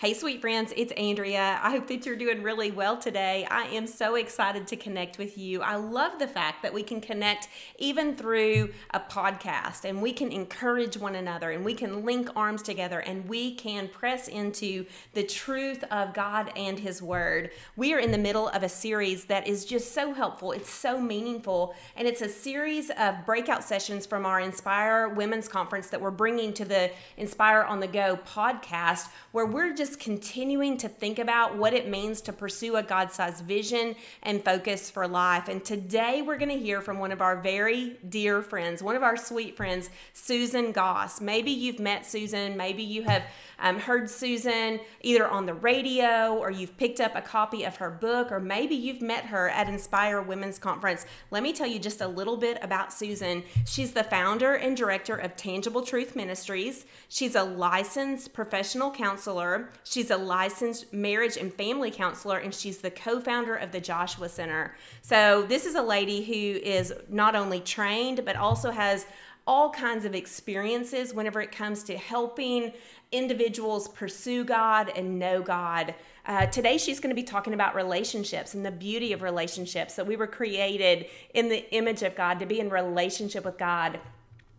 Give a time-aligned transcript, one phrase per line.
[0.00, 1.58] Hey, sweet friends, it's Andrea.
[1.60, 3.44] I hope that you're doing really well today.
[3.50, 5.60] I am so excited to connect with you.
[5.60, 7.48] I love the fact that we can connect
[7.80, 12.62] even through a podcast and we can encourage one another and we can link arms
[12.62, 17.50] together and we can press into the truth of God and His Word.
[17.74, 21.00] We are in the middle of a series that is just so helpful, it's so
[21.00, 26.12] meaningful, and it's a series of breakout sessions from our Inspire Women's Conference that we're
[26.12, 31.18] bringing to the Inspire on the Go podcast where we're just just continuing to think
[31.18, 35.48] about what it means to pursue a God sized vision and focus for life.
[35.48, 39.02] And today we're going to hear from one of our very dear friends, one of
[39.02, 41.22] our sweet friends, Susan Goss.
[41.22, 43.22] Maybe you've met Susan, maybe you have
[43.60, 47.90] um, heard Susan either on the radio or you've picked up a copy of her
[47.90, 51.06] book, or maybe you've met her at Inspire Women's Conference.
[51.30, 53.42] Let me tell you just a little bit about Susan.
[53.64, 56.86] She's the founder and director of Tangible Truth Ministries.
[57.08, 59.70] She's a licensed professional counselor.
[59.90, 64.28] She's a licensed marriage and family counselor, and she's the co founder of the Joshua
[64.28, 64.76] Center.
[65.00, 69.06] So, this is a lady who is not only trained, but also has
[69.46, 72.72] all kinds of experiences whenever it comes to helping
[73.12, 75.94] individuals pursue God and know God.
[76.26, 79.94] Uh, today, she's going to be talking about relationships and the beauty of relationships.
[79.94, 84.00] That we were created in the image of God to be in relationship with God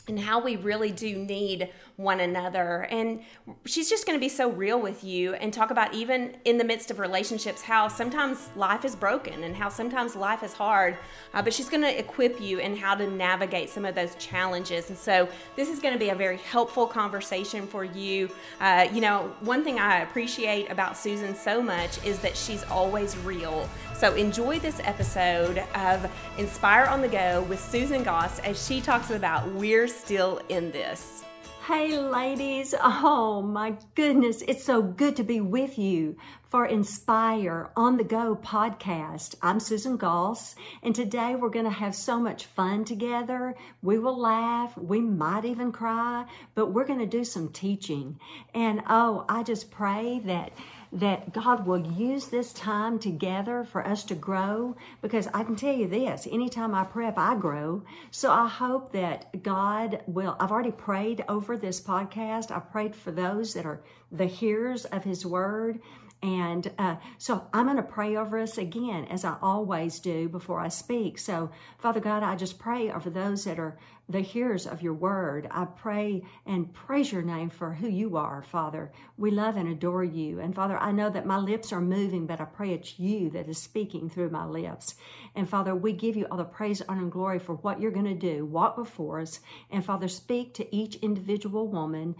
[0.09, 2.87] and how we really do need one another.
[2.89, 3.19] And
[3.65, 6.63] she's just going to be so real with you and talk about even in the
[6.63, 10.97] midst of relationships how sometimes life is broken and how sometimes life is hard.
[11.33, 14.89] Uh, but she's going to equip you in how to navigate some of those challenges.
[14.89, 18.29] And so this is going to be a very helpful conversation for you.
[18.61, 23.17] Uh, you know, one thing I appreciate about Susan so much is that she's always
[23.17, 23.67] real.
[23.93, 29.11] So enjoy this episode of Inspire on the Go with Susan Goss as she talks
[29.11, 31.25] about We're Still in This.
[31.69, 32.73] Hey, ladies.
[32.81, 34.41] Oh, my goodness.
[34.47, 36.17] It's so good to be with you
[36.49, 39.35] for Inspire on the Go podcast.
[39.43, 43.53] I'm Susan Goss, and today we're going to have so much fun together.
[43.83, 46.25] We will laugh, we might even cry,
[46.55, 48.19] but we're going to do some teaching.
[48.55, 50.51] And oh, I just pray that
[50.91, 55.75] that God will use this time together for us to grow because I can tell
[55.75, 57.83] you this anytime I prep, I grow.
[58.11, 60.35] So I hope that God will.
[60.39, 62.49] I've already prayed over this podcast.
[62.51, 65.79] I prayed for those that are the hearers of His word
[66.21, 70.59] and uh, so I'm going to pray over us again, as I always do before
[70.59, 71.17] I speak.
[71.17, 73.77] So, Father God, I just pray over those that are
[74.09, 75.47] the hearers of your word.
[75.51, 78.91] I pray and praise your name for who you are, Father.
[79.17, 80.39] We love and adore you.
[80.39, 83.47] And Father, I know that my lips are moving, but I pray it's you that
[83.47, 84.95] is speaking through my lips.
[85.35, 88.05] And Father, we give you all the praise, honor, and glory for what you're going
[88.05, 88.45] to do.
[88.45, 89.39] Walk before us.
[89.69, 92.15] And Father, speak to each individual woman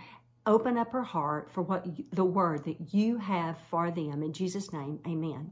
[0.45, 4.23] open up her heart for what you, the word that you have for them.
[4.23, 5.51] In Jesus' name, amen.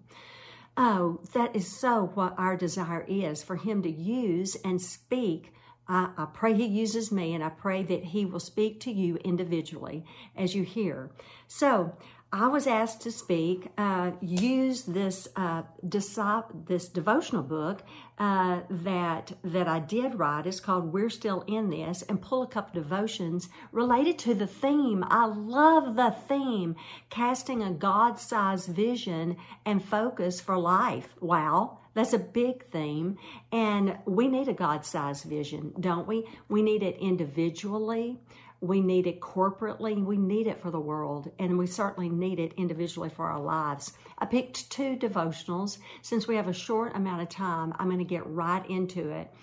[0.76, 5.54] Oh, that is so what our desire is for Him to use and speak.
[5.88, 9.16] I, I, pray He uses me, and I pray that He will speak to you
[9.18, 10.06] individually
[10.36, 11.12] as you hear.
[11.48, 11.96] So,
[12.32, 17.84] I was asked to speak, uh, use this uh, this devotional book
[18.20, 20.46] uh, that that I did write.
[20.46, 25.06] It's called "We're Still in This," and pull a couple devotions related to the theme.
[25.08, 26.76] I love the theme,
[27.10, 31.16] casting a God-sized vision and focus for life.
[31.22, 31.80] Wow.
[31.98, 33.18] That's a big theme.
[33.52, 36.28] And we need a God sized vision, don't we?
[36.48, 38.20] We need it individually.
[38.62, 40.06] We need it corporately.
[40.06, 41.32] We need it for the world.
[41.40, 43.94] And we certainly need it individually for our lives.
[44.20, 45.80] I picked two devotionals.
[46.04, 49.34] Since we have a short amount of time, I'm going to get right into it.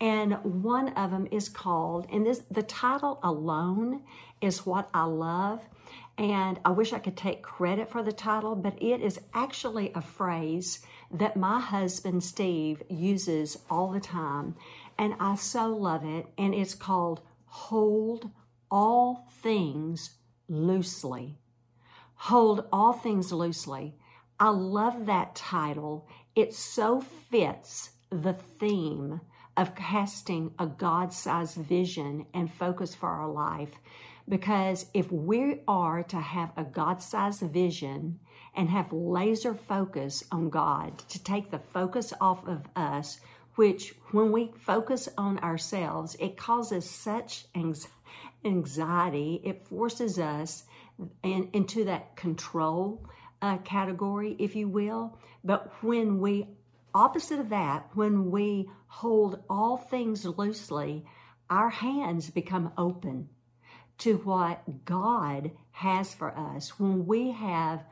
[0.00, 4.02] And one of them is called, and this the title alone
[4.40, 5.66] is what I love.
[6.16, 10.00] And I wish I could take credit for the title, but it is actually a
[10.00, 14.56] phrase that my husband Steve uses all the time.
[14.98, 16.26] And I so love it.
[16.36, 18.30] And it's called Hold
[18.68, 20.16] all things
[20.48, 21.38] loosely.
[22.14, 23.94] Hold all things loosely.
[24.40, 26.08] I love that title.
[26.34, 29.20] It so fits the theme
[29.56, 33.70] of casting a God sized vision and focus for our life.
[34.28, 38.18] Because if we are to have a God sized vision
[38.56, 43.20] and have laser focus on God, to take the focus off of us,
[43.56, 47.46] which when we focus on ourselves, it causes such
[48.44, 50.64] anxiety it forces us
[51.22, 53.08] in, into that control
[53.42, 55.18] uh, category, if you will.
[55.42, 56.48] But when we,
[56.94, 61.04] opposite of that, when we hold all things loosely,
[61.50, 63.28] our hands become open
[63.98, 67.84] to what God has for us when we have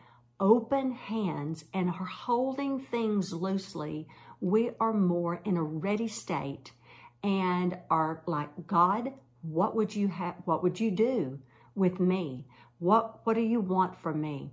[0.42, 4.08] open hands and are holding things loosely,
[4.40, 6.72] we are more in a ready state
[7.22, 9.12] and are like, God,
[9.42, 11.38] what would you have, what would you do
[11.76, 12.44] with me?
[12.80, 14.50] What, what do you want from me?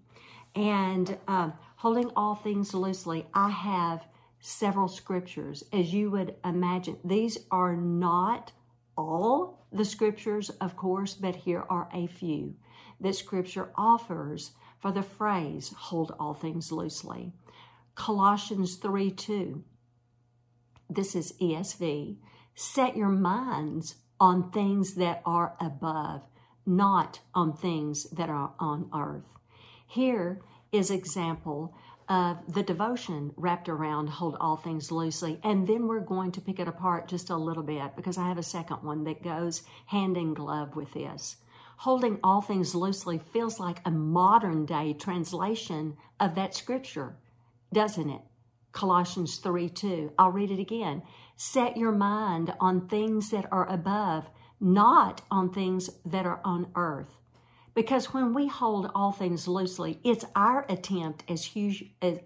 [0.53, 4.05] And um, holding all things loosely, I have
[4.39, 5.63] several scriptures.
[5.73, 8.51] As you would imagine, these are not
[8.95, 12.53] all the scriptures, of course, but here are a few
[13.01, 17.33] that scripture offers for the phrase, hold all things loosely.
[17.95, 19.63] Colossians 3 2.
[20.89, 22.17] This is ESV.
[22.55, 26.23] Set your minds on things that are above,
[26.65, 29.27] not on things that are on earth.
[29.87, 30.41] Here
[30.71, 31.73] is example
[32.07, 36.59] of the devotion wrapped around hold all things loosely and then we're going to pick
[36.59, 40.17] it apart just a little bit because i have a second one that goes hand
[40.17, 41.37] in glove with this
[41.79, 47.15] holding all things loosely feels like a modern day translation of that scripture
[47.73, 48.21] doesn't it?
[48.71, 51.01] Colossians 3 2 i'll read it again.
[51.35, 54.29] Set your mind on things that are above
[54.59, 57.15] not on things that are on earth.
[57.73, 61.49] Because when we hold all things loosely, it's our attempt as,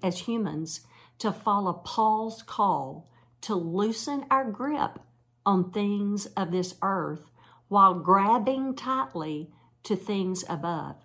[0.01, 0.81] as humans
[1.19, 3.11] to follow Paul's call
[3.41, 4.99] to loosen our grip
[5.45, 7.29] on things of this earth
[7.73, 9.49] while grabbing tightly
[9.81, 10.95] to things above.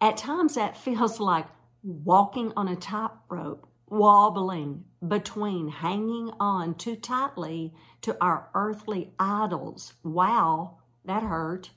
[0.00, 1.48] At times, that feels like
[1.82, 9.94] walking on a tightrope, wobbling between hanging on too tightly to our earthly idols.
[10.04, 11.70] Wow, that hurt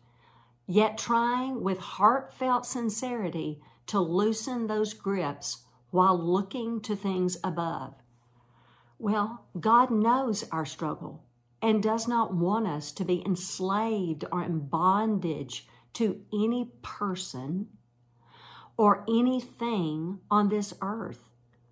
[0.68, 7.96] yet trying with heartfelt sincerity to loosen those grips while looking to things above.
[9.00, 11.25] Well, God knows our struggle
[11.66, 17.68] and does not want us to be enslaved or in bondage to any person
[18.78, 21.32] or anything on this earth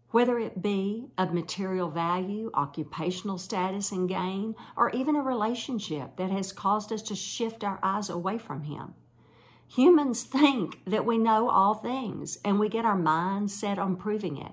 [0.09, 6.29] whether it be of material value, occupational status and gain, or even a relationship that
[6.29, 8.93] has caused us to shift our eyes away from Him.
[9.69, 14.37] Humans think that we know all things and we get our minds set on proving
[14.37, 14.51] it.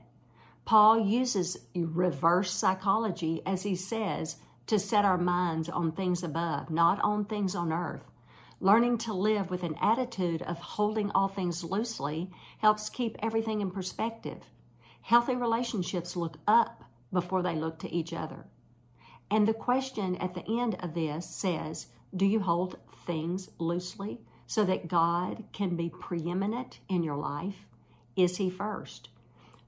[0.65, 4.37] Paul uses reverse psychology, as he says,
[4.71, 8.05] to set our minds on things above, not on things on earth.
[8.61, 13.69] Learning to live with an attitude of holding all things loosely helps keep everything in
[13.73, 14.45] perspective.
[15.03, 18.45] Healthy relationships look up before they look to each other.
[19.29, 24.63] And the question at the end of this says, Do you hold things loosely so
[24.67, 27.67] that God can be preeminent in your life?
[28.15, 29.09] Is He first?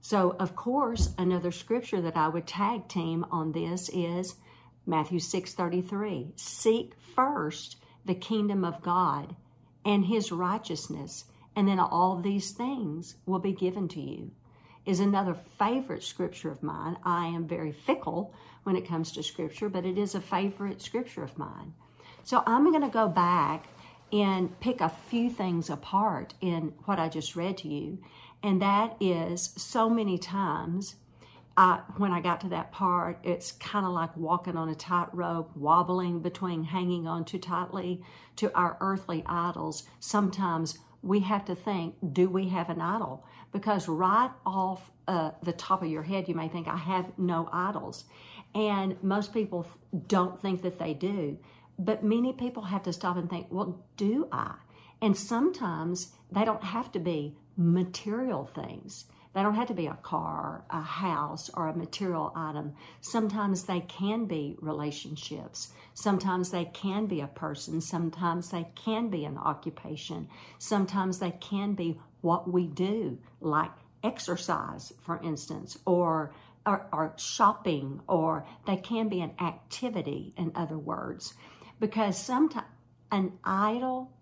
[0.01, 4.37] So, of course, another scripture that I would tag team on this is
[4.87, 6.33] Matthew 6:33.
[6.37, 9.37] Seek first the kingdom of God
[9.85, 11.25] and his righteousness,
[11.55, 14.33] and then all these things will be given to you
[14.85, 16.97] is another favorite scripture of mine.
[17.05, 18.35] I am very fickle
[18.65, 21.75] when it comes to scripture, but it is a favorite scripture of mine.
[22.25, 23.69] So I'm going to go back
[24.13, 27.99] and pick a few things apart in what I just read to you.
[28.43, 30.97] And that is so many times
[31.57, 35.55] I, when I got to that part, it's kind of like walking on a tightrope,
[35.57, 38.03] wobbling between hanging on too tightly
[38.37, 39.85] to our earthly idols.
[40.01, 43.27] Sometimes we have to think, do we have an idol?
[43.53, 47.49] Because right off uh, the top of your head, you may think, I have no
[47.53, 48.05] idols.
[48.55, 49.67] And most people
[50.07, 51.39] don't think that they do.
[51.79, 54.55] But many people have to stop and think, well, do I?
[55.01, 59.07] And sometimes they don't have to be material things.
[59.35, 62.75] They don't have to be a car, a house, or a material item.
[63.01, 65.73] Sometimes they can be relationships.
[65.95, 67.81] Sometimes they can be a person.
[67.81, 70.29] Sometimes they can be an occupation.
[70.59, 73.73] Sometimes they can be what we do, like
[74.05, 76.35] exercise, for instance, or,
[76.67, 81.35] or, or shopping, or they can be an activity, in other words.
[81.81, 82.67] Because sometimes
[83.11, 84.13] an idol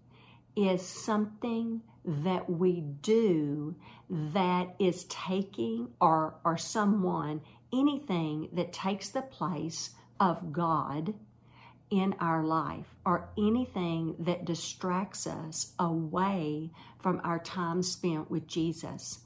[0.56, 3.74] is something that we do
[4.08, 7.40] that is taking or or someone
[7.72, 11.14] anything that takes the place of God
[11.90, 19.20] in our life or anything that distracts us away from our time spent with Jesus.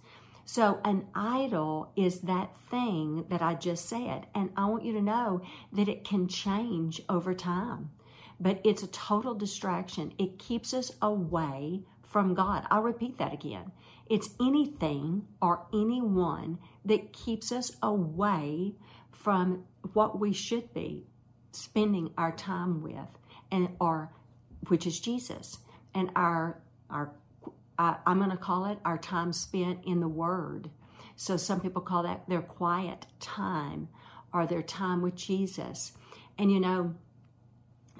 [0.46, 4.26] So, an idol is that thing that I just said.
[4.34, 7.90] And I want you to know that it can change over time,
[8.38, 10.12] but it's a total distraction.
[10.18, 12.64] It keeps us away from God.
[12.70, 13.72] I'll repeat that again.
[14.08, 18.76] It's anything or anyone that keeps us away
[19.10, 21.08] from what we should be
[21.50, 23.18] spending our time with
[23.50, 24.12] and or
[24.68, 25.58] which is Jesus.
[25.92, 27.10] and our our
[27.80, 30.70] uh, I'm going to call it our time spent in the Word.
[31.16, 33.88] So some people call that their quiet time
[34.32, 35.92] or their time with Jesus.
[36.38, 36.94] And you know,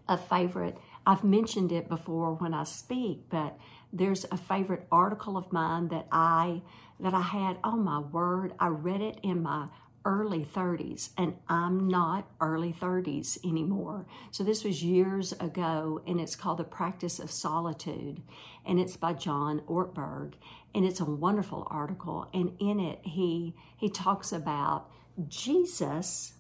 [0.09, 3.59] a favorite, I've mentioned it before when I speak, but
[3.93, 6.63] there's a favorite article of mine that I
[7.01, 9.67] that I had, oh my word, I read it in my
[10.05, 14.07] early 30s, and I'm not early 30s anymore.
[14.31, 18.23] So this was years ago, and it's called The Practice of Solitude,
[18.67, 20.35] and it's by John Ortberg,
[20.75, 22.29] and it's a wonderful article.
[22.33, 24.91] And in it, he he talks about
[25.29, 26.35] Jesus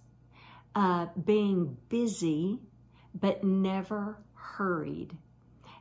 [0.75, 2.61] uh, being busy
[3.15, 4.24] but never
[4.57, 5.17] hurried,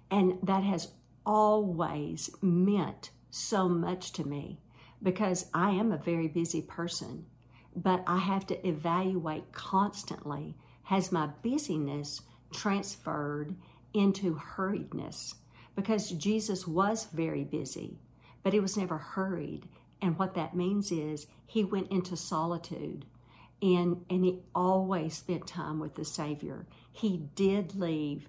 [0.10, 0.90] and that has
[1.26, 4.60] always meant so much to me
[5.02, 7.26] because I am a very busy person
[7.76, 13.56] but I have to evaluate constantly has my busyness transferred
[13.94, 15.36] into hurriedness?
[15.76, 17.98] Because Jesus was very busy,
[18.44, 19.68] but he was never hurried.
[20.02, 23.06] And what that means is he went into solitude
[23.62, 26.68] and, and he always spent time with the Savior.
[26.92, 28.28] He did leave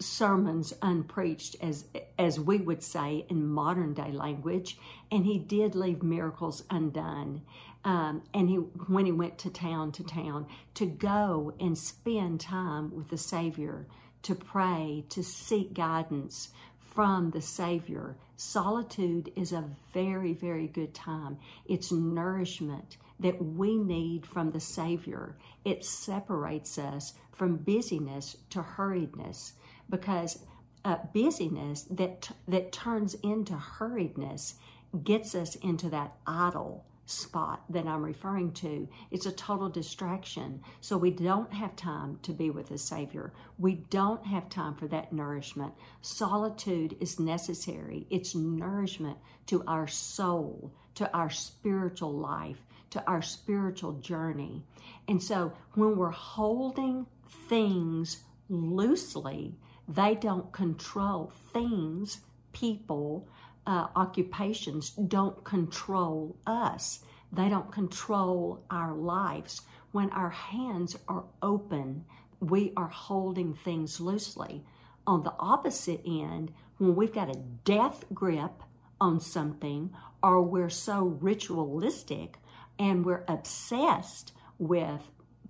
[0.00, 1.84] sermons unpreached as
[2.18, 4.76] as we would say in modern day language
[5.10, 7.42] and he did leave miracles undone.
[7.84, 12.94] Um, and he when he went to town to town to go and spend time
[12.94, 13.86] with the savior
[14.22, 16.48] to pray to seek guidance
[16.78, 18.16] from the savior.
[18.36, 21.38] Solitude is a very very good time.
[21.66, 25.36] It's nourishment that we need from the savior.
[25.64, 29.52] It separates us from busyness to hurriedness
[29.90, 30.38] because
[30.84, 34.54] uh, busyness that that turns into hurriedness
[35.02, 38.88] gets us into that idol spot that I'm referring to.
[39.10, 40.62] It's a total distraction.
[40.80, 43.32] So we don't have time to be with the Savior.
[43.58, 45.74] We don't have time for that nourishment.
[46.00, 48.06] Solitude is necessary.
[48.10, 54.62] It's nourishment to our soul, to our spiritual life, to our spiritual journey.
[55.08, 57.06] And so when we're holding
[57.48, 59.54] things loosely,
[59.88, 62.20] they don't control things,
[62.52, 63.28] people,
[63.66, 67.00] uh, occupations don't control us.
[67.32, 69.62] They don't control our lives.
[69.92, 72.04] When our hands are open,
[72.40, 74.64] we are holding things loosely.
[75.06, 78.62] On the opposite end, when we've got a death grip
[79.00, 79.90] on something,
[80.22, 82.36] or we're so ritualistic
[82.78, 85.02] and we're obsessed with,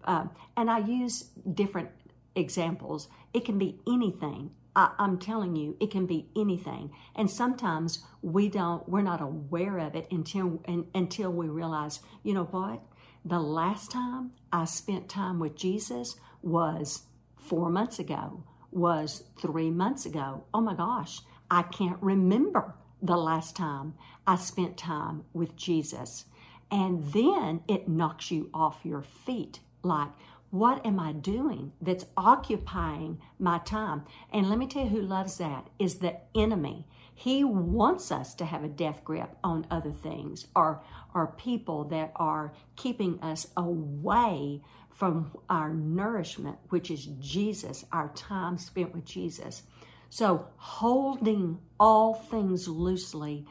[0.05, 1.91] um, and I use different
[2.35, 3.09] examples.
[3.35, 4.53] It can be anything.
[4.77, 6.91] I, am telling you, it can be anything.
[7.15, 12.33] And sometimes we don't, we're not aware of it until, and, until we realize, you
[12.35, 12.81] know what?
[13.25, 17.03] The last time I spent time with Jesus was
[17.37, 20.45] four months ago, was three months ago.
[20.53, 23.95] Oh my gosh, I can't remember the last time
[24.27, 26.25] I spent time with Jesus.
[26.71, 30.09] And then it knocks you off your feet like,
[30.55, 34.05] what am I doing that's occupying my time?
[34.33, 36.87] And let me tell you who loves that is the enemy.
[37.13, 40.81] He wants us to have a death grip on other things or,
[41.13, 48.57] or people that are keeping us away from our nourishment, which is Jesus, our time
[48.57, 49.65] spent with Jesus.
[50.09, 53.45] So holding all things loosely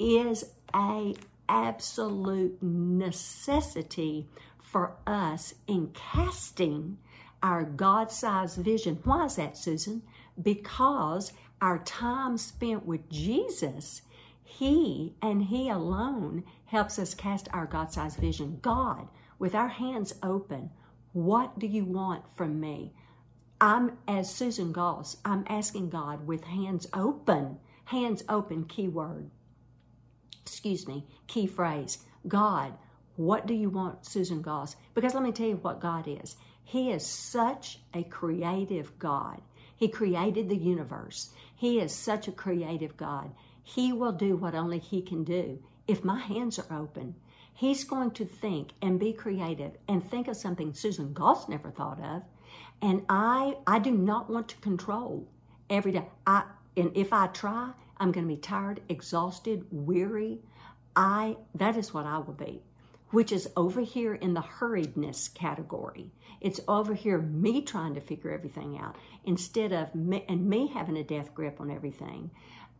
[0.00, 0.42] is
[0.74, 1.14] a
[1.48, 4.28] absolute necessity
[4.70, 6.98] for us in casting
[7.42, 8.98] our God sized vision.
[9.04, 10.02] Why is that, Susan?
[10.40, 14.02] Because our time spent with Jesus,
[14.44, 18.58] He and He alone helps us cast our God sized vision.
[18.60, 19.08] God,
[19.38, 20.70] with our hands open,
[21.12, 22.92] what do you want from me?
[23.60, 29.30] I'm, as Susan Goss, I'm asking God with hands open, hands open, keyword,
[30.42, 31.98] excuse me, key phrase.
[32.28, 32.74] God,
[33.18, 34.76] what do you want, Susan Goss?
[34.94, 36.36] Because let me tell you what God is.
[36.62, 39.42] He is such a creative God.
[39.74, 41.30] He created the universe.
[41.56, 43.32] He is such a creative God.
[43.60, 45.58] He will do what only He can do.
[45.88, 47.16] If my hands are open,
[47.52, 52.00] He's going to think and be creative and think of something Susan Goss never thought
[52.00, 52.22] of.
[52.80, 55.26] And I, I do not want to control
[55.68, 56.06] every day.
[56.24, 56.44] I,
[56.76, 60.38] and if I try, I'm going to be tired, exhausted, weary.
[60.94, 62.62] I, that is what I will be
[63.10, 66.12] which is over here in the hurriedness category.
[66.40, 70.96] It's over here me trying to figure everything out instead of me, and me having
[70.96, 72.30] a death grip on everything,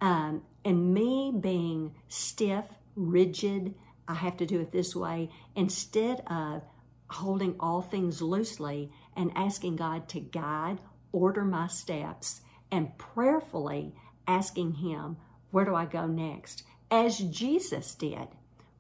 [0.01, 3.75] um, and me being stiff, rigid.
[4.07, 6.63] I have to do it this way instead of
[7.09, 10.81] holding all things loosely and asking God to guide,
[11.13, 13.95] order my steps, and prayerfully
[14.27, 15.17] asking Him,
[15.51, 16.65] Where do I go next?
[16.91, 18.29] As Jesus did.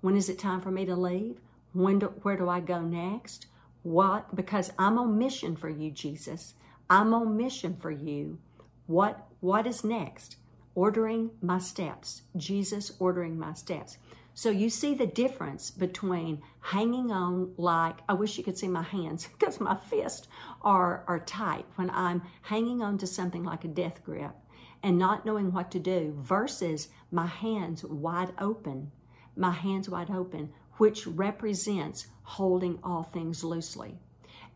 [0.00, 1.40] When is it time for me to leave?
[1.72, 3.46] When do, where do I go next?
[3.82, 4.34] What?
[4.34, 6.54] Because I'm on mission for you, Jesus.
[6.90, 8.38] I'm on mission for you.
[8.86, 10.36] What what is next?
[10.74, 12.22] Ordering my steps.
[12.36, 13.98] Jesus ordering my steps.
[14.34, 18.82] So you see the difference between hanging on like I wish you could see my
[18.82, 20.28] hands because my fists
[20.62, 24.36] are are tight when I'm hanging on to something like a death grip
[24.82, 28.92] and not knowing what to do versus my hands wide open.
[29.38, 33.99] My hands wide open, which represents holding all things loosely.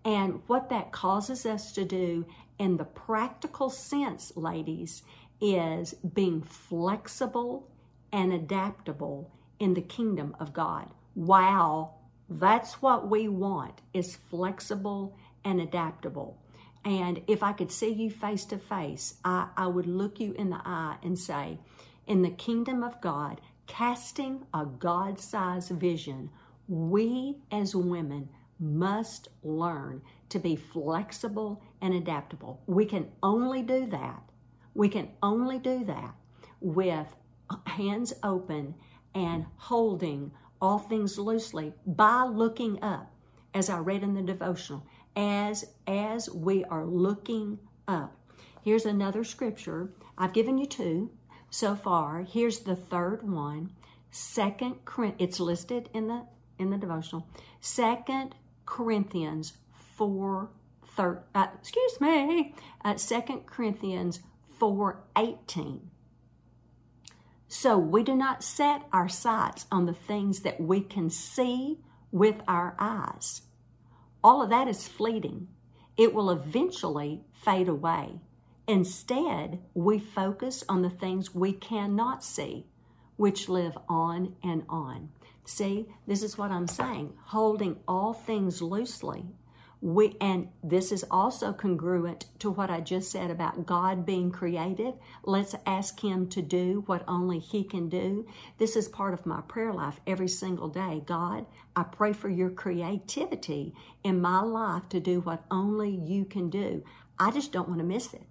[0.05, 2.27] And what that causes us to do
[2.59, 5.05] in the practical sense, ladies,
[5.41, 7.71] is being flexible
[8.13, 10.89] and adaptable in the kingdom of God.
[11.15, 11.95] Wow,
[12.29, 16.39] that's what we want is flexible and adaptable.
[16.85, 20.51] And if I could see you face to face, I, I would look you in
[20.51, 21.59] the eye and say,
[22.07, 23.41] in the kingdom of God,
[23.73, 26.29] casting a God sized vision,
[26.69, 28.29] we as women
[28.61, 32.61] must learn to be flexible and adaptable.
[32.67, 34.23] We can only do that.
[34.75, 36.15] We can only do that
[36.61, 37.17] with
[37.67, 38.75] hands open
[39.15, 43.11] and holding all things loosely by looking up,
[43.55, 44.87] as I read in the devotional,
[45.17, 48.15] as as we are looking up.
[48.63, 49.95] Here's another scripture.
[50.19, 51.11] I've given you two
[51.53, 52.23] so far.
[52.23, 53.73] Here's the third one.
[54.11, 54.77] Second,
[55.19, 56.27] it's listed in the
[56.59, 57.27] in the devotional.
[57.61, 58.35] Second
[58.67, 59.53] Corinthians
[59.97, 60.51] 4,
[60.97, 62.55] thir, uh, excuse me,
[62.85, 64.21] uh, 2 Corinthians
[64.59, 65.91] 4, 18.
[67.49, 71.79] So we do not set our sights on the things that we can see
[72.11, 73.43] with our eyes.
[74.25, 75.49] All of that is fleeting.
[75.97, 78.21] It will eventually fade away.
[78.69, 82.67] Instead, we focus on the things we cannot see,
[83.17, 85.11] which live on and on.
[85.45, 89.25] See, this is what I'm saying holding all things loosely.
[89.81, 94.95] We, and this is also congruent to what I just said about God being creative.
[95.25, 98.25] Let's ask Him to do what only He can do.
[98.59, 101.03] This is part of my prayer life every single day.
[101.05, 106.49] God, I pray for your creativity in my life to do what only you can
[106.49, 106.85] do.
[107.19, 108.23] I just don't want to miss it.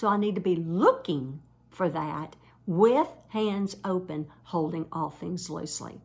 [0.00, 2.34] So I need to be looking for that
[2.66, 6.00] with hands open, holding all things loosely.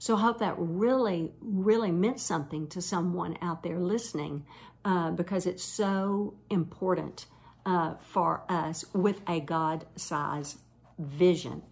[0.00, 4.44] So I hope that really, really meant something to someone out there listening
[4.84, 7.26] uh, because it's so important
[7.64, 10.56] uh, for us with a God size
[10.98, 11.62] vision.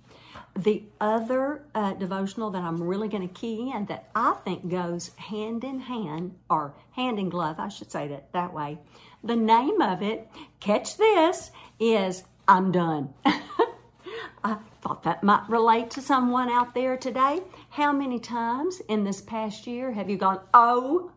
[0.56, 5.10] The other uh, devotional that I'm really going to key in that I think goes
[5.16, 8.78] hand in hand, or hand in glove, I should say that that way.
[9.24, 10.28] The name of it,
[10.60, 13.14] catch this, is I'm Done.
[13.24, 17.40] I thought that might relate to someone out there today.
[17.70, 21.10] How many times in this past year have you gone, Oh,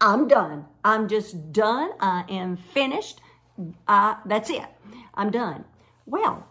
[0.00, 0.64] I'm done.
[0.84, 1.90] I'm just done.
[2.00, 3.20] I am finished.
[3.86, 4.66] Uh, that's it.
[5.14, 5.64] I'm done.
[6.04, 6.48] Well,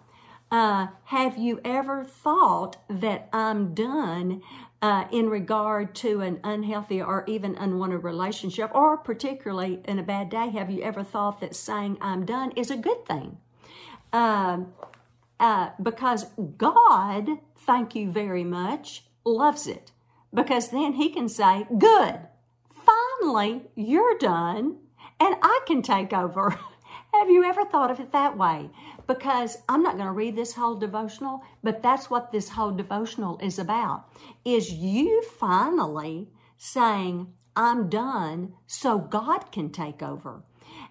[0.50, 4.42] uh, have you ever thought that I'm done
[4.82, 10.30] uh, in regard to an unhealthy or even unwanted relationship, or particularly in a bad
[10.30, 10.50] day?
[10.50, 13.38] Have you ever thought that saying I'm done is a good thing?
[14.12, 14.74] Um,
[15.40, 16.26] uh, because
[16.58, 19.92] God, thank you very much, loves it.
[20.34, 22.20] Because then He can say, Good,
[22.70, 24.78] finally, you're done,
[25.20, 26.60] and I can take over.
[27.22, 28.72] Have you ever thought of it that way?
[29.06, 33.38] Because I'm not going to read this whole devotional, but that's what this whole devotional
[33.38, 34.06] is about.
[34.44, 40.42] Is you finally saying, I'm done, so God can take over.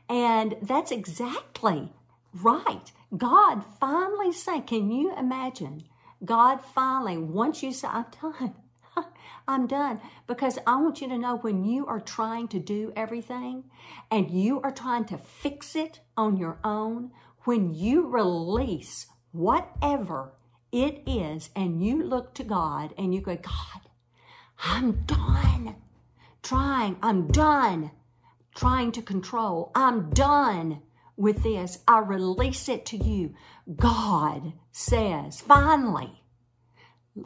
[0.08, 1.92] And that's exactly
[2.32, 2.92] right.
[3.16, 5.82] God finally say, can you imagine?
[6.24, 8.54] God finally, once you say, I'm done,
[9.50, 10.00] I'm done.
[10.28, 13.64] Because I want you to know when you are trying to do everything
[14.10, 17.10] and you are trying to fix it on your own,
[17.44, 20.32] when you release whatever
[20.70, 23.82] it is and you look to God and you go, God,
[24.62, 25.74] I'm done
[26.42, 27.90] trying, I'm done
[28.54, 30.82] trying to control, I'm done
[31.16, 31.80] with this.
[31.88, 33.34] I release it to you.
[33.76, 36.22] God says, finally,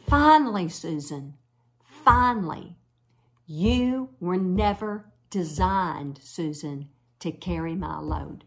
[0.08, 1.34] finally, Susan,
[2.04, 2.76] finally,
[3.46, 6.88] you were never designed, Susan,
[7.20, 8.44] to carry my load.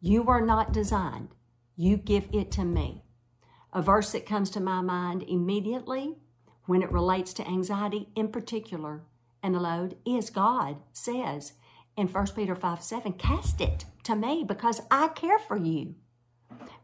[0.00, 1.34] You were not designed.
[1.76, 3.02] You give it to me.
[3.72, 6.16] A verse that comes to my mind immediately
[6.66, 9.02] when it relates to anxiety in particular
[9.42, 11.54] and the load is God says
[11.96, 15.96] in 1 Peter 5 7, cast it to me because I care for you.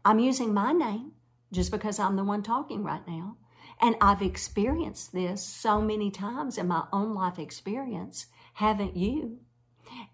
[0.03, 1.13] I'm using my name,
[1.51, 3.37] just because I'm the one talking right now.
[3.81, 9.39] And I've experienced this so many times in my own life experience, haven't you?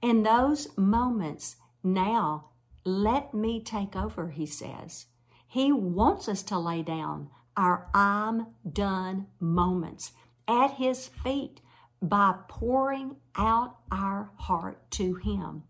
[0.02, 2.50] In those moments, now
[2.84, 5.08] let me take over, he says.
[5.48, 10.12] He wants us to lay down our I'm done moments
[10.48, 11.62] at his feet
[12.02, 15.64] by pouring out our heart to him.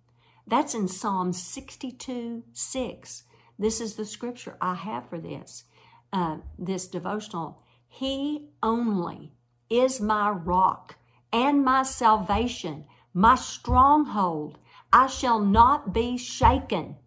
[0.48, 3.24] That's in Psalm 62 6.
[3.58, 5.64] This is the scripture I have for this,
[6.12, 7.64] uh, this devotional.
[7.88, 9.34] He only
[9.70, 10.96] is my rock
[11.32, 14.58] and my salvation, my stronghold.
[14.92, 16.98] I shall not be shaken.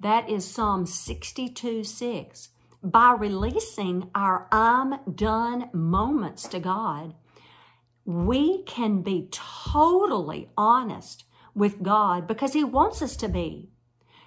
[0.00, 2.48] That is Psalm 62 6.
[2.82, 7.14] By releasing our I'm done moments to God,
[8.04, 11.24] we can be totally honest
[11.54, 13.70] with God because He wants us to be.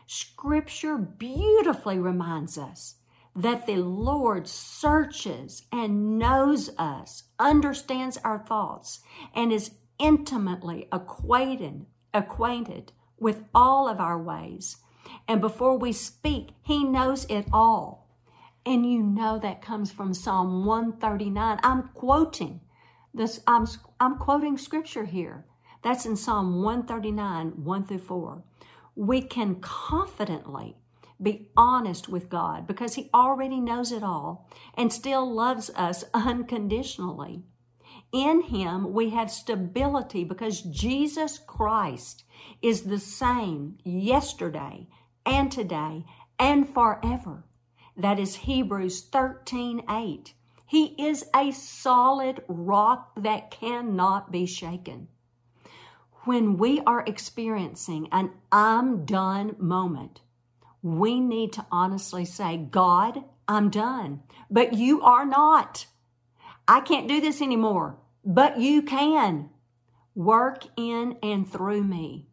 [0.05, 2.95] Scripture beautifully reminds us
[3.35, 8.99] that the Lord searches and knows us, understands our thoughts,
[9.33, 14.77] and is intimately acquainted, acquainted with all of our ways.
[15.27, 18.07] And before we speak, He knows it all.
[18.65, 21.59] And you know that comes from Psalm 139.
[21.63, 22.61] I'm quoting
[23.13, 23.67] this, I'm,
[23.99, 25.45] I'm quoting scripture here.
[25.83, 28.43] That's in Psalm 139, 1 through 4.
[28.95, 30.77] We can confidently
[31.23, 37.43] be honest with God because He already knows it all and still loves us unconditionally.
[38.11, 42.23] In Him, we have stability because Jesus Christ
[42.61, 44.87] is the same yesterday
[45.25, 46.05] and today
[46.37, 47.45] and forever.
[47.95, 50.33] That is Hebrews 13 8.
[50.65, 55.07] He is a solid rock that cannot be shaken.
[56.25, 60.21] When we are experiencing an I'm done moment,
[60.83, 65.87] we need to honestly say, God, I'm done, but you are not.
[66.67, 69.49] I can't do this anymore, but you can.
[70.13, 72.27] Work in and through me.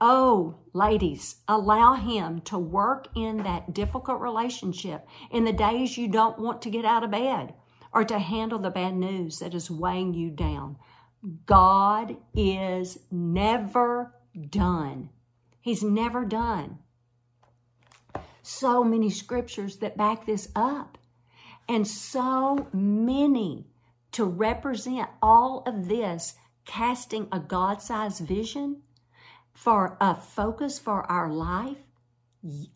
[0.00, 6.38] Oh, ladies, allow Him to work in that difficult relationship in the days you don't
[6.38, 7.54] want to get out of bed
[7.92, 10.76] or to handle the bad news that is weighing you down.
[11.46, 14.14] God is never
[14.50, 15.10] done.
[15.60, 16.78] He's never done.
[18.42, 20.98] So many scriptures that back this up,
[21.68, 23.66] and so many
[24.12, 28.82] to represent all of this, casting a God sized vision
[29.52, 31.78] for a focus for our life?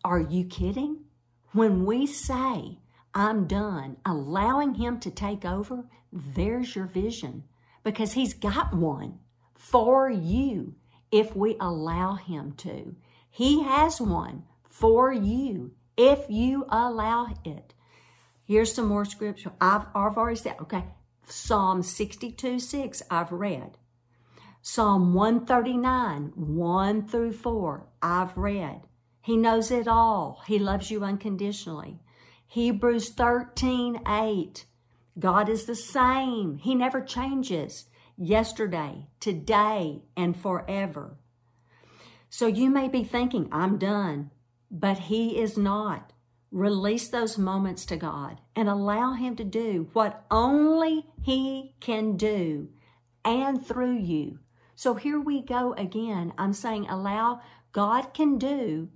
[0.03, 1.05] Are you kidding?
[1.51, 2.79] When we say,
[3.13, 7.43] I'm done, allowing Him to take over, there's your vision
[7.83, 9.19] because He's got one
[9.55, 10.75] for you
[11.11, 12.95] if we allow Him to.
[13.29, 14.43] He has one
[14.79, 17.73] for you if you allow it.
[18.45, 19.51] Here's some more scripture.
[19.59, 20.85] I've, I've already said, okay,
[21.25, 23.77] Psalm 62 6, I've read.
[24.61, 28.81] Psalm 139, 1 through 4, I've read.
[29.21, 30.41] He knows it all.
[30.47, 31.99] He loves you unconditionally.
[32.47, 34.65] Hebrews 13, 8.
[35.19, 36.57] God is the same.
[36.57, 37.87] He never changes.
[38.17, 41.17] Yesterday, today, and forever.
[42.29, 44.31] So you may be thinking, I'm done,
[44.69, 46.13] but He is not.
[46.51, 52.69] Release those moments to God and allow Him to do what only He can do
[53.25, 54.39] and through you
[54.77, 56.33] so here we go again.
[56.37, 58.89] I'm saying allow God can do,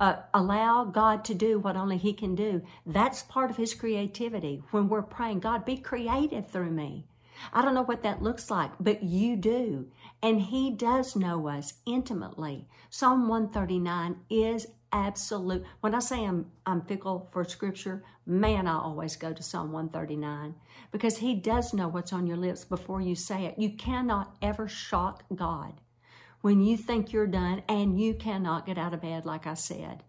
[0.00, 2.62] uh, allow God to do what only He can do.
[2.84, 4.64] That's part of His creativity.
[4.72, 7.06] When we're praying, God, be creative through me.
[7.52, 9.86] I don't know what that looks like, but you do.
[10.20, 12.66] And He does know us intimately.
[12.90, 15.64] Psalm 139 is absolute.
[15.80, 20.54] When I say I'm, I'm fickle for scripture, man, I always go to Psalm 139
[20.90, 23.58] because he does know what's on your lips before you say it.
[23.58, 25.80] You cannot ever shock God
[26.42, 30.02] when you think you're done and you cannot get out of bed, like I said.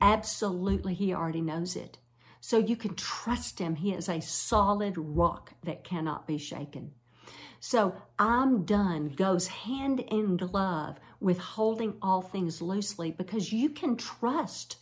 [0.00, 1.98] Absolutely, he already knows it.
[2.40, 3.76] So you can trust him.
[3.76, 6.92] He is a solid rock that cannot be shaken.
[7.60, 13.96] So I'm done goes hand in glove with holding all things loosely because you can
[13.96, 14.76] trust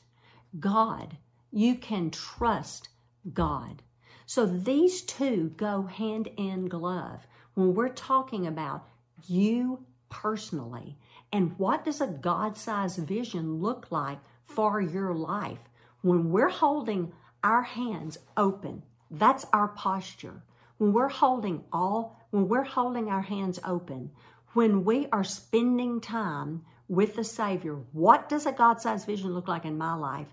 [0.59, 1.16] God.
[1.51, 2.88] You can trust
[3.33, 3.83] God.
[4.27, 8.87] So these two go hand in glove when we're talking about
[9.27, 10.96] you personally
[11.33, 15.59] and what does a God sized vision look like for your life
[16.03, 18.83] when we're holding our hands open.
[19.11, 20.42] That's our posture.
[20.79, 24.11] When we're holding all when we're holding our hands open,
[24.59, 29.47] when we are spending time with the Savior, what does a God sized vision look
[29.47, 30.27] like in my life?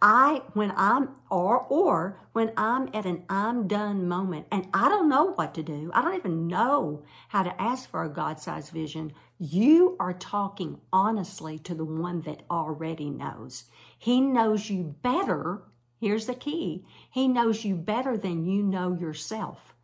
[0.00, 5.10] I when I'm or or when I'm at an I'm done moment and I don't
[5.10, 5.90] know what to do.
[5.92, 9.12] I don't even know how to ask for a God-sized vision.
[9.38, 13.64] You are talking honestly to the one that already knows.
[13.98, 15.64] He knows you better.
[16.00, 16.86] Here's the key.
[17.10, 19.74] He knows you better than you know yourself.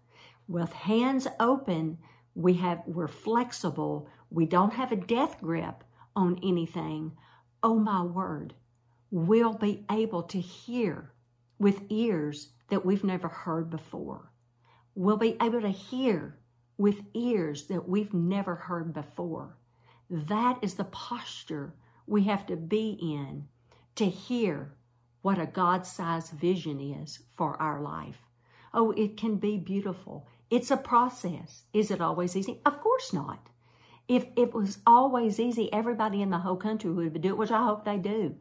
[0.49, 1.99] With hands open,
[2.35, 4.09] we have we're flexible.
[4.31, 5.85] We don't have a death grip
[6.17, 7.13] on anything.
[7.63, 8.55] Oh my word
[9.13, 11.13] we'll be able to hear
[11.59, 14.33] with ears that we've never heard before.
[14.95, 16.39] We'll be able to hear
[16.79, 19.59] with ears that we've never heard before.
[20.09, 21.75] That is the posture
[22.07, 23.49] we have to be in
[23.97, 24.73] to hear
[25.21, 28.17] what a God sized vision is for our life.
[28.73, 30.27] Oh, it can be beautiful.
[30.53, 31.63] It's a process.
[31.73, 32.61] Is it always easy?
[32.67, 33.49] Of course not.
[34.07, 37.65] If it was always easy, everybody in the whole country would do it, which I
[37.65, 38.37] hope they do.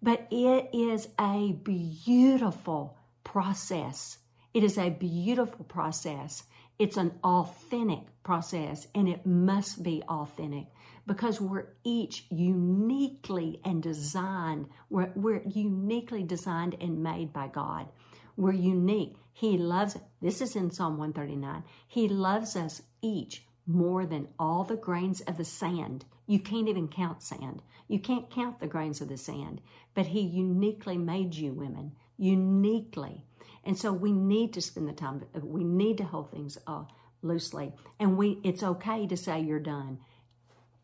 [0.00, 4.18] But it is a beautiful process.
[4.54, 6.44] It is a beautiful process.
[6.78, 10.66] It's an authentic process, and it must be authentic
[11.08, 17.88] because we're each uniquely and designed, we're, we're uniquely designed and made by God.
[18.36, 19.16] We're unique.
[19.38, 24.74] He loves, this is in Psalm 139, He loves us each more than all the
[24.74, 26.04] grains of the sand.
[26.26, 27.62] You can't even count sand.
[27.86, 29.60] You can't count the grains of the sand.
[29.94, 33.26] But He uniquely made you women, uniquely.
[33.62, 36.82] And so we need to spend the time, we need to hold things uh,
[37.22, 37.74] loosely.
[38.00, 39.98] And we, it's okay to say you're done.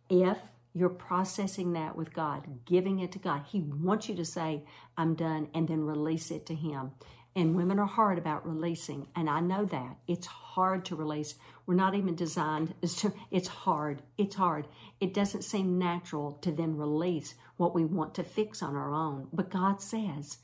[0.08, 0.38] If
[0.72, 4.62] you're processing that with God, giving it to God, He wants you to say,
[4.96, 6.92] I'm done, and then release it to Him.
[7.36, 9.96] And women are hard about releasing, and I know that.
[10.06, 11.34] It's hard to release.
[11.66, 14.02] We're not even designed, to it's hard.
[14.16, 14.68] It's hard.
[15.00, 19.28] It doesn't seem natural to then release what we want to fix on our own.
[19.32, 20.38] But God says,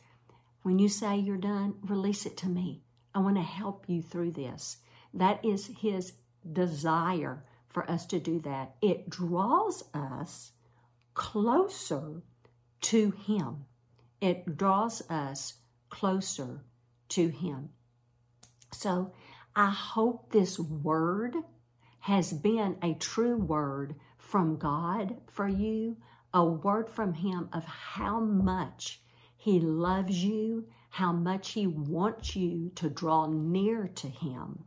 [0.63, 2.83] when you say you're done, release it to me.
[3.15, 4.79] I want to help you through this.
[5.15, 6.13] That is His
[6.53, 8.75] desire for us to do that.
[8.83, 10.53] It draws us
[11.15, 12.23] closer
[12.83, 13.67] to Him.
[14.21, 15.55] It draws us
[15.89, 16.61] closer
[17.11, 17.71] to Him.
[18.73, 19.13] So
[19.55, 21.37] I hope this word
[22.01, 25.97] has been a true word from God for you,
[26.33, 29.03] a word from Him of how much
[29.37, 34.65] He loves you, how much He wants you to draw near to Him.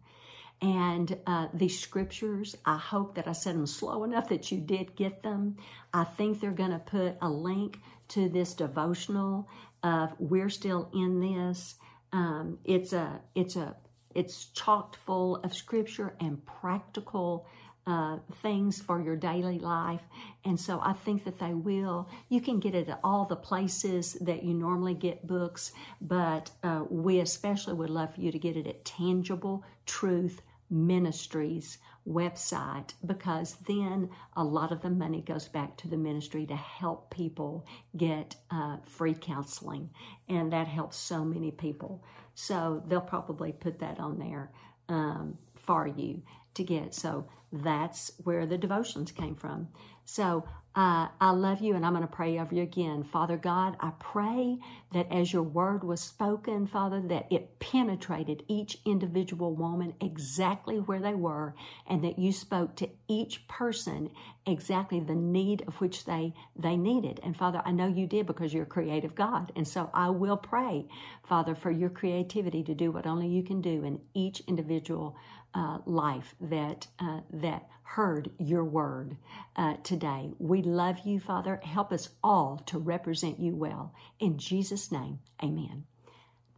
[0.62, 4.96] And uh, these scriptures, I hope that I said them slow enough that you did
[4.96, 5.58] get them.
[5.94, 7.80] I think they're going to put a link
[8.10, 9.50] to this devotional
[9.82, 11.76] of We're Still in This
[12.13, 13.76] um, it's a it's a
[14.15, 17.47] it's chocked full of scripture and practical
[17.86, 20.04] uh, things for your daily life.
[20.45, 22.08] And so I think that they will.
[22.30, 26.84] You can get it at all the places that you normally get books, but uh,
[26.89, 33.56] we especially would love for you to get it at Tangible Truth Ministries website because
[33.68, 38.36] then a lot of the money goes back to the ministry to help people get
[38.52, 39.89] uh, free counseling.
[40.28, 42.04] And that helps so many people.
[42.36, 44.52] So they'll probably put that on there
[44.89, 46.22] um, for you
[46.56, 46.94] to get.
[46.94, 49.70] So that's where the devotions came from.
[50.06, 53.04] So uh, I love you and I'm going to pray over you again.
[53.04, 54.58] Father God, I pray
[54.92, 61.00] that as your word was spoken, Father, that it penetrated each individual woman exactly where
[61.00, 61.54] they were
[61.88, 64.10] and that you spoke to each person
[64.48, 67.20] exactly the need of which they, they needed.
[67.24, 69.52] And Father, I know you did because you're a creative God.
[69.56, 70.88] And so I will pray,
[71.24, 75.16] Father, for your creativity to do what only you can do in each individual
[75.54, 79.18] uh, life that uh, that heard your word
[79.56, 80.32] uh, today.
[80.39, 81.60] We love you, Father.
[81.63, 83.94] Help us all to represent you well.
[84.20, 85.86] In Jesus' name, amen.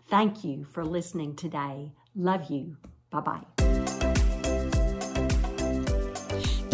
[0.08, 1.92] Thank you for listening today.
[2.16, 2.78] Love you.
[3.10, 3.75] Bye bye.